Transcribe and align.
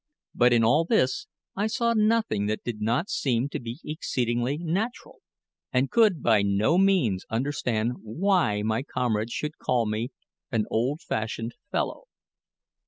But 0.33 0.51
in 0.51 0.63
all 0.63 0.83
this 0.83 1.27
I 1.55 1.67
saw 1.67 1.93
nothing 1.93 2.47
that 2.47 2.63
did 2.63 2.81
not 2.81 3.07
seem 3.11 3.49
to 3.49 3.59
be 3.59 3.79
exceedingly 3.85 4.57
natural, 4.57 5.19
and 5.71 5.91
could 5.91 6.23
by 6.23 6.41
no 6.41 6.79
means 6.79 7.23
understand 7.29 7.97
why 8.01 8.63
my 8.63 8.81
comrades 8.81 9.31
should 9.31 9.59
call 9.59 9.85
me 9.85 10.09
"an 10.51 10.65
old 10.71 11.01
fashioned 11.01 11.53
fellow." 11.71 12.05